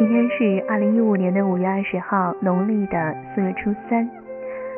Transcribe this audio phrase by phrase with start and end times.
[0.00, 4.08] 今天是二零一五年的五月二十号，农历的四月初三。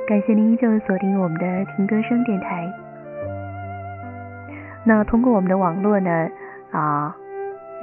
[0.05, 2.69] 感谢您依旧锁定我们的听歌声电台。
[4.85, 6.29] 那通过我们的网络呢，
[6.73, 7.17] 啊，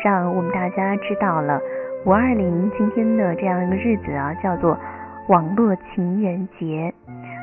[0.04, 1.62] 让我们大家知道了
[2.06, 4.78] 五二零今天的这样一个日子啊，叫做
[5.30, 6.94] 网络情人节。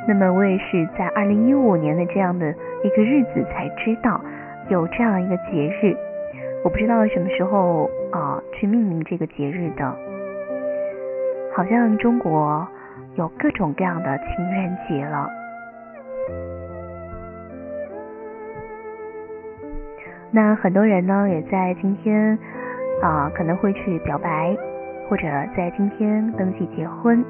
[0.06, 2.54] 那么我也是在二零一五年的这样的
[2.84, 4.20] 一个日子才知道
[4.68, 5.96] 有这样一个节日。
[6.66, 9.96] 我不知道什么时候啊去命名这个节日的，
[11.54, 12.66] 好像中国
[13.14, 15.30] 有各种各样的情人节了。
[20.32, 22.36] 那很多人呢也在今天
[23.00, 24.52] 啊可能会去表白，
[25.08, 25.22] 或者
[25.56, 27.24] 在今天登记结婚。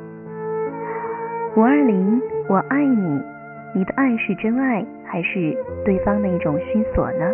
[1.57, 2.19] 五二零，
[2.49, 3.23] 我爱你，
[3.75, 7.31] 你的爱是真爱还是对方的一种虚索呢？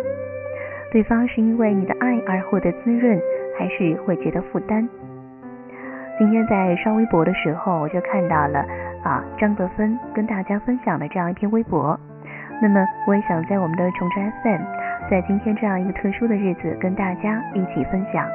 [0.93, 3.19] 对方是因为你的爱而获得滋润，
[3.57, 4.87] 还是会觉得负担？
[6.19, 8.63] 今天在刷微博的时候，我就看到了
[9.03, 11.99] 啊张德芬跟大家分享的这样一篇微博。
[12.61, 14.61] 那么我也想在我们的重振 FM，
[15.09, 18.29] 在今天这样一个特殊的日子，跟大家一起分享。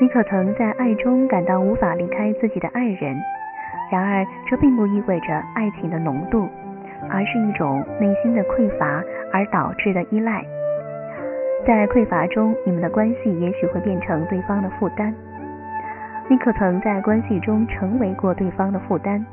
[0.00, 3.16] 你可曾在爱中感到无法离开自己的爱人？
[3.92, 6.48] 然而这并不意味着爱情的浓度。
[7.10, 9.02] 而是一种内心的匮乏
[9.32, 10.44] 而导致的依赖，
[11.66, 15.14] 在匮乏中，你们的关系也许会变成对方的负担。
[16.28, 19.24] 你可曾在关系中成为过对方的负担？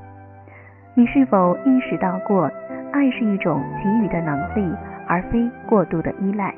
[0.96, 2.50] 你是否意识到过，
[2.92, 4.76] 爱是一种给予的能力，
[5.08, 6.54] 而非过度的依赖？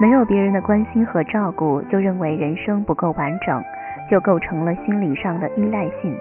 [0.00, 3.62] 没有别人的关心和照顾，就认为人生不够完整，
[4.10, 6.16] 就构成了心理上的依赖性。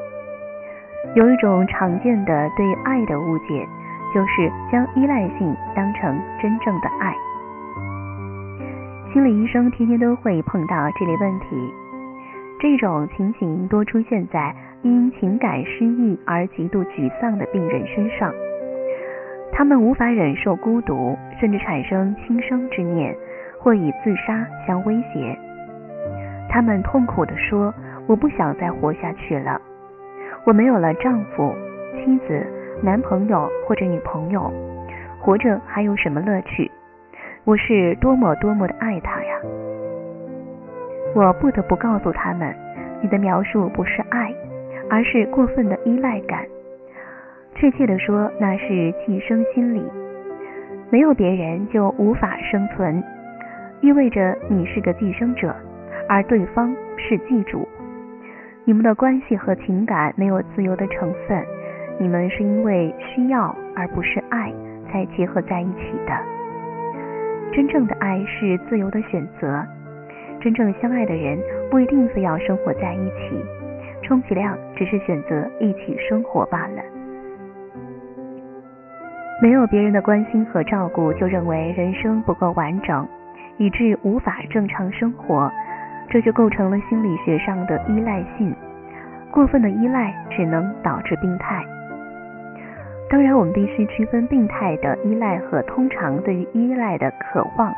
[1.13, 3.67] 有一种常见的对爱的误解，
[4.13, 7.13] 就是将依赖性当成真正的爱。
[9.13, 11.73] 心理医生天天都会碰到这类问题。
[12.59, 18.33] 这种情形多出现在因情感失意而极度沮丧的病人身上。
[19.53, 23.15] 他们无法忍受孤独，甚至产生轻生之念，
[23.59, 25.37] 或以自杀相威胁。
[26.49, 27.73] 他们痛苦地说
[28.07, 29.61] ：“我不想再活下去了。”
[30.45, 31.55] 我没有了丈夫、
[31.95, 32.45] 妻子、
[32.83, 34.53] 男朋友或者女朋友，
[35.19, 36.69] 活着还有什么乐趣？
[37.45, 39.39] 我是多么多么的爱他呀！
[41.15, 42.53] 我不得不告诉他们，
[43.01, 44.31] 你的描述不是爱，
[44.87, 46.45] 而是过分的依赖感。
[47.55, 49.83] 确切的说，那是寄生心理。
[50.91, 53.03] 没有别人就无法生存，
[53.81, 55.55] 意味着你是个寄生者，
[56.07, 57.67] 而对方是寄主。
[58.67, 61.45] 你们的关系和情感没有自由的成分，
[61.99, 64.51] 你们是因为需要而不是爱
[64.89, 66.17] 才结合在一起的。
[67.53, 69.63] 真正的爱是自由的选择，
[70.41, 71.37] 真正相爱的人
[71.69, 73.39] 不一定非要生活在一起，
[74.01, 76.81] 充其量只是选择一起生活罢了。
[79.43, 83.07] 没有别人的关心和照顾，就认为人生不够完整，
[83.57, 85.51] 以致无法正常生活。
[86.09, 88.55] 这就构成了心理学上的依赖性，
[89.31, 91.63] 过分的依赖只能导致病态。
[93.09, 97.71] 当然，我们必须区分病态的依赖和通常对于依赖的渴望。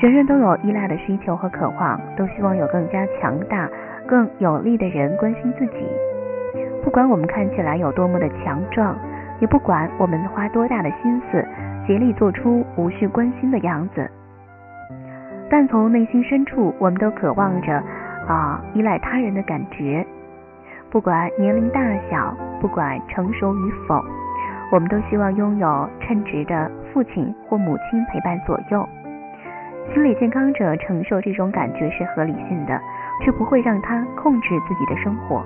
[0.00, 3.68] 人人都有依赖的需求和渴望，都希望有更加强大、
[4.06, 5.86] 更有力的人关心自己。
[6.82, 8.96] 不管我们看起来有多么的强壮，
[9.40, 11.44] 也不管我们花多大的心思，
[11.86, 14.10] 竭力做出无需关心的样子。
[15.50, 17.82] 但从内心深处，我们都渴望着
[18.28, 20.06] 啊依赖他人的感觉。
[20.88, 24.00] 不管年龄大小，不管成熟与否，
[24.70, 28.88] 我们都希望拥有称职的父亲或母亲陪伴左右。
[29.92, 32.80] 心理健康者承受这种感觉是合理性的，
[33.24, 35.44] 却不会让他控制自己的生活。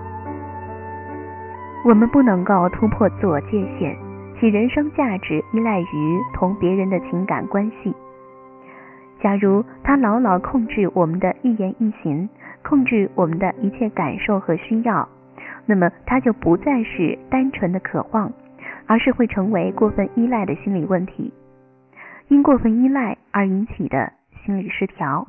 [1.83, 3.97] 我们不能够突破自我界限，
[4.39, 7.95] 其人生价值依赖于同别人的情感关系。
[9.25, 12.29] 假如他牢牢控制我们的一言一行，
[12.63, 15.09] 控制我们的一切感受和需要，
[15.65, 18.31] 那么他就不再是单纯的渴望，
[18.87, 21.33] 而是会成为过分依赖的心理问题。
[22.29, 24.13] 因过分依赖而引起的
[24.45, 25.27] 心理失调，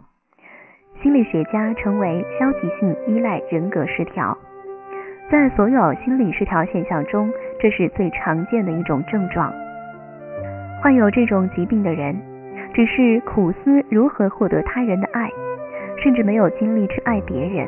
[1.02, 4.38] 心理学家称为消极性依赖人格失调。
[5.32, 7.32] 在所有心理失调现象中，
[7.62, 9.54] 这是最常见的一种症状。
[10.82, 12.35] 患有这种疾病的人。
[12.76, 15.32] 只是苦思如何获得他人的爱，
[16.04, 17.66] 甚至没有精力去爱别人。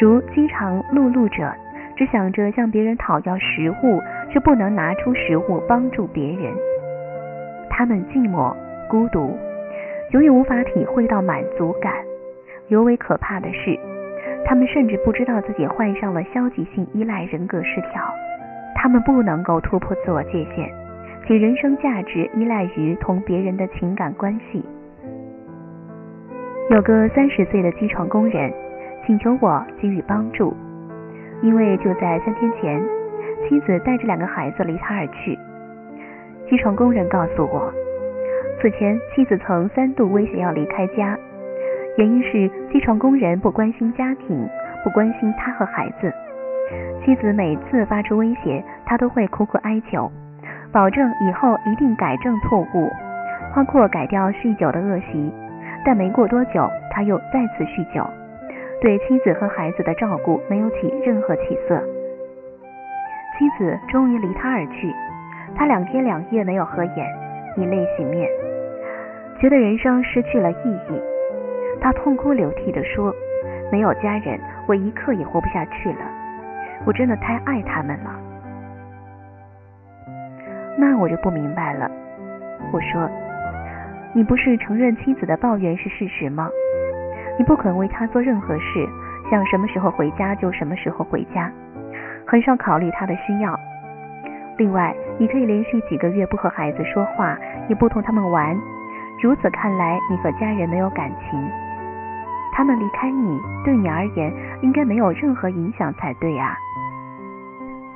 [0.00, 1.48] 如饥肠辘辘者，
[1.96, 6.52] 只想着向别人讨要食物，却不能拿出食物帮助别人。
[7.70, 8.52] 他们寂寞、
[8.88, 9.38] 孤独，
[10.10, 11.92] 永远无法体会到满足感。
[12.66, 13.78] 尤为可怕的是，
[14.44, 18.02] 他们甚至不知道自己患上了消极性依赖人格失调。
[18.74, 20.68] 他们不能够突破自我界限，
[21.26, 24.64] 其人生价值依赖于同别人的情感关系。
[26.70, 28.52] 有个三十岁的机床工人
[29.06, 30.56] 请求我给予帮助，
[31.42, 32.82] 因为就在三天前，
[33.48, 35.38] 妻子带着两个孩子离他而去。
[36.48, 37.72] 机床工人告诉我，
[38.60, 41.16] 此前妻子曾三度威胁要离开家，
[41.96, 44.48] 原因是机床工人不关心家庭，
[44.82, 46.12] 不关心他和孩子。
[47.04, 50.10] 妻子每次发出威胁，他都会苦苦哀求，
[50.72, 52.90] 保证以后一定改正错误，
[53.54, 55.32] 包括改掉酗酒的恶习。
[55.84, 58.06] 但没过多久，他又再次酗酒，
[58.80, 61.82] 对妻子和孩子的照顾没有起任何起色。
[63.38, 64.94] 妻子终于离他而去，
[65.56, 67.06] 他两天两夜没有合眼，
[67.56, 68.28] 以泪洗面，
[69.40, 71.00] 觉得人生失去了意义。
[71.80, 73.10] 他痛哭流涕地说
[73.72, 76.04] ：“没有家人，我一刻也活不下去了。”
[76.84, 78.10] 我真的太爱他们了，
[80.78, 81.90] 那我就不明白了。
[82.72, 83.08] 我说，
[84.12, 86.48] 你不是承认妻子的抱怨是事实吗？
[87.38, 88.88] 你不肯为她做任何事，
[89.30, 91.50] 想什么时候回家就什么时候回家，
[92.26, 93.58] 很少考虑她的需要。
[94.58, 97.36] 另外，你可以连续几个月不和孩子说话，
[97.68, 98.54] 也不同他们玩，
[99.22, 101.50] 如此看来，你和家人没有感情。
[102.52, 104.30] 他们离开你，对你而言
[104.60, 106.54] 应该没有任何影响才对啊。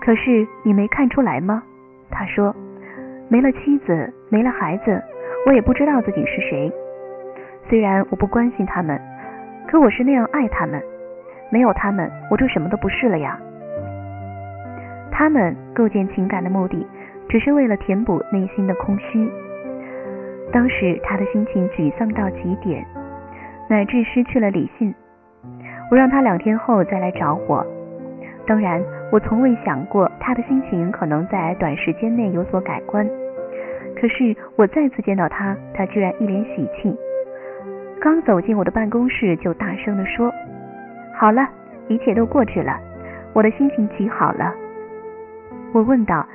[0.01, 1.63] 可是你没看出来吗？
[2.11, 2.55] 他说
[3.29, 5.03] ：“没了妻子，没了孩子，
[5.47, 6.73] 我也不知道自己是谁。
[7.69, 9.01] 虽然我不关心他们，
[9.67, 10.83] 可我是那样爱他们。
[11.51, 13.39] 没有他们，我就什么都不是了呀。”
[15.11, 16.87] 他们构建情感的目的，
[17.29, 19.31] 只是为了填补内心的空虚。
[20.53, 22.85] 当时他的心情沮丧到极点，
[23.69, 24.95] 乃至失去了理性。
[25.91, 27.65] 我让他两天后再来找我。
[28.47, 28.83] 当然，
[29.15, 33.09] 我从未想过他的心情可能在短时间内有所改观。
[33.95, 36.93] 可是我再次见到他，他居然一脸喜庆，
[38.01, 40.33] 刚走进我的办公室就大声地说
[41.15, 41.49] ：“好了，
[41.87, 42.77] 一切都过去了，
[43.33, 44.53] 我的心情极好了。”
[45.73, 46.27] 我问道：“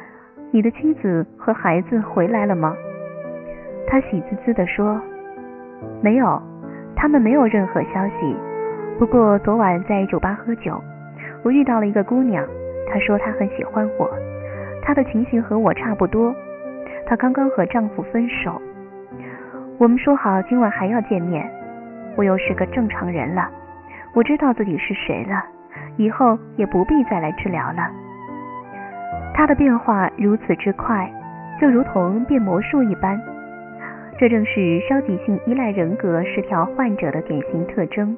[0.50, 2.74] 你的妻子和孩子回来了吗？”
[3.88, 5.02] 他喜滋滋地说
[6.02, 6.42] ：“没有，
[6.96, 8.34] 他们没有任何消息。
[8.98, 10.82] 不过昨晚在酒吧喝酒。”
[11.42, 12.46] 我遇到了一个姑娘，
[12.90, 14.10] 她说她很喜欢我，
[14.82, 16.36] 她的情形和我差不多。
[17.06, 18.62] 她刚刚和丈夫分手，
[19.78, 21.50] 我们说好今晚还要见面。
[22.16, 23.50] 我又是个正常人了，
[24.14, 25.42] 我知道自己是谁了，
[25.98, 27.90] 以后也不必再来治疗了。
[29.34, 31.10] 她的变化如此之快，
[31.62, 33.18] 就如同变魔术一般，
[34.18, 38.18] 这正是消极性依赖人格失调患者的典型特征。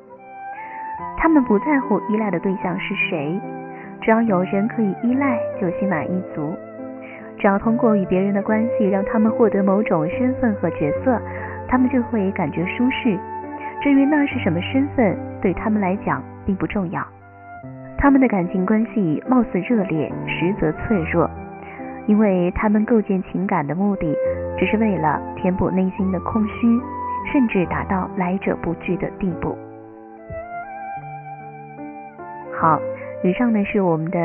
[1.17, 3.39] 他们不在乎依赖的对象是谁，
[4.01, 6.55] 只要有人可以依赖，就心满意足。
[7.37, 11.19] 只要通过与别人的关系让他们获得某种身份和角色，
[11.67, 13.17] 他们就会感觉舒适。
[13.81, 17.05] 至于那是什么身份，对他们来讲并不重要。
[17.97, 21.29] 他们的感情关系貌似热烈，实则脆弱，
[22.07, 24.15] 因为他们构建情感的目的，
[24.57, 26.79] 只是为了填补内心的空虚，
[27.31, 29.55] 甚至达到来者不拒的地步。
[32.59, 32.79] 好，
[33.23, 34.19] 以上呢是我们的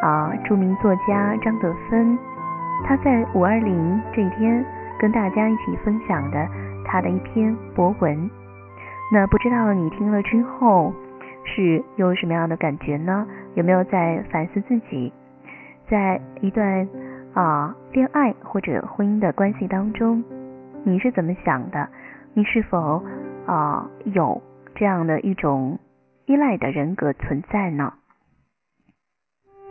[0.00, 2.16] 啊著名作家张德芬，
[2.84, 4.64] 他在五二零这一天
[4.98, 6.46] 跟大家一起分享的
[6.84, 8.30] 他的一篇博文。
[9.12, 10.92] 那不知道你听了之后
[11.44, 13.26] 是有什么样的感觉呢？
[13.54, 15.12] 有没有在反思自己，
[15.88, 16.88] 在一段
[17.34, 20.22] 啊恋爱或者婚姻的关系当中，
[20.84, 21.88] 你是怎么想的？
[22.34, 23.02] 你是否
[23.46, 24.40] 啊有
[24.76, 25.78] 这样的一种？
[26.26, 27.94] 依赖的人格存在呢，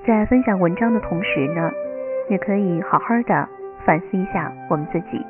[0.07, 1.69] 在分享文章的同时呢，
[2.29, 3.45] 也可以好好的
[3.85, 5.21] 反思一下我们自己。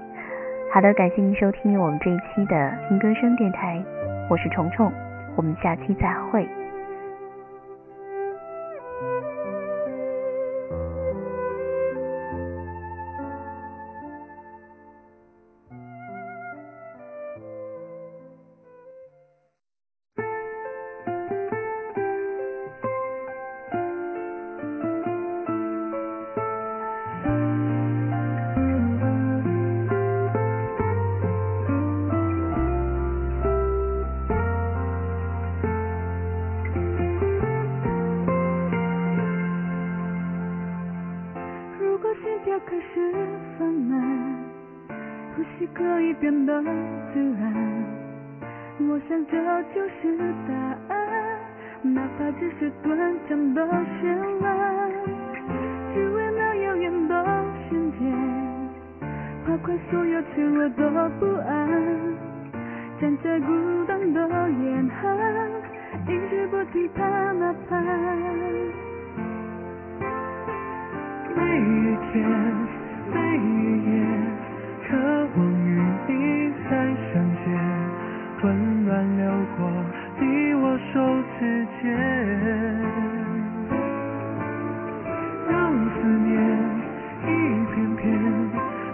[0.71, 3.83] 好的，感谢您收听我们这一期的听歌声电台，
[4.29, 4.91] 我是虫虫，
[5.35, 6.47] 我们下期再会。
[42.21, 43.13] 心跳开始
[43.57, 44.35] 放慢
[45.35, 46.63] 呼吸可以变得
[47.13, 48.07] 自然。
[48.79, 49.37] 我想这
[49.73, 51.39] 就是答案
[51.81, 52.97] 哪怕只是短
[53.27, 54.91] 暂的绚烂
[55.93, 57.25] 只为那遥远的
[57.67, 58.11] 瞬间
[59.45, 61.67] 划开所有脆弱的不安
[62.99, 65.49] 站在孤单的人海
[66.07, 68.86] 一直不停的呐喊
[71.57, 71.65] 每一
[72.13, 72.13] 天，
[73.11, 73.49] 每一
[73.89, 73.89] 夜，
[74.87, 74.93] 渴
[75.35, 75.67] 望与
[76.07, 76.11] 你
[76.69, 76.71] 再
[77.09, 77.45] 相见，
[78.43, 78.45] 温
[78.85, 79.25] 暖流
[79.57, 79.59] 过
[80.19, 80.93] 你我手
[81.39, 81.83] 指间，
[85.49, 85.51] 让
[85.95, 86.29] 思念
[87.23, 87.25] 一
[87.73, 88.05] 片片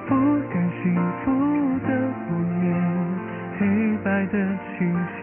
[0.07, 0.09] 覆
[0.47, 0.83] 盖幸
[1.25, 1.27] 福
[1.85, 1.89] 的
[2.29, 2.31] 无
[2.63, 2.65] 言，
[3.59, 3.61] 黑
[4.05, 4.33] 白的
[4.77, 4.79] 琴
[5.19, 5.21] 弦，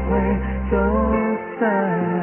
[0.00, 0.38] 会
[0.70, 0.76] 走
[1.58, 2.15] 散。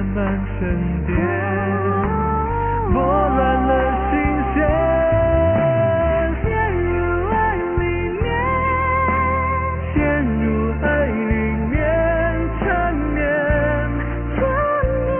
[0.00, 0.24] 慢慢
[0.58, 0.58] 沉
[1.06, 1.14] 淀，
[2.90, 3.38] 拨乱
[3.68, 3.70] 了
[4.08, 4.12] 心
[4.54, 4.56] 弦。
[6.42, 6.88] 陷入
[7.28, 7.36] 爱
[7.76, 7.84] 里
[8.22, 8.24] 面，
[9.92, 10.00] 陷
[10.40, 10.42] 入
[10.80, 11.30] 爱里
[11.68, 11.76] 面
[12.60, 12.64] 缠
[13.12, 13.20] 绵，
[14.36, 14.38] 缠
[15.04, 15.12] 绵。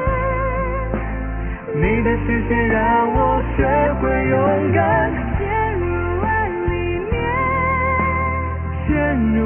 [1.74, 2.80] 你的视线让
[3.12, 3.18] 我
[3.54, 3.58] 学
[4.00, 4.34] 会勇
[4.72, 4.80] 敢，
[5.36, 5.44] 陷
[5.78, 5.84] 入
[6.24, 6.72] 爱里
[7.10, 7.12] 面，
[8.88, 8.88] 陷
[9.34, 9.38] 入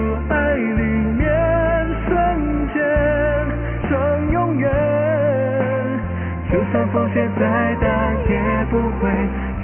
[6.75, 9.09] 算风雪再大也不会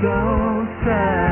[0.00, 0.08] 走
[0.84, 1.29] 散。